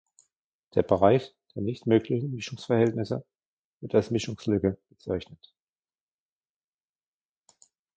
Der 0.73 0.81
Bereich 0.81 1.31
der 1.53 1.61
nicht 1.61 1.85
möglichen 1.85 2.31
Mischungsverhältnisse 2.33 3.23
wird 3.81 3.93
als 3.93 4.09
Mischungslücke 4.09 4.79
bezeichnet. 4.89 5.53